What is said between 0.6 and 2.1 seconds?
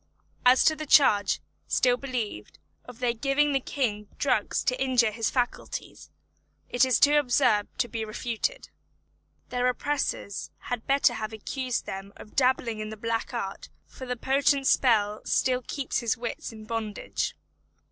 to the charge, still